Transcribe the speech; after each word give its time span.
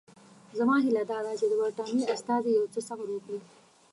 زما 0.57 0.75
هیله 0.85 1.03
دا 1.11 1.19
ده 1.25 1.31
چې 1.39 1.45
د 1.47 1.53
برټانیې 1.61 2.09
استازي 2.13 2.51
یو 2.57 2.65
څه 2.73 2.79
صبر 2.87 3.07
وکړي. 3.11 3.39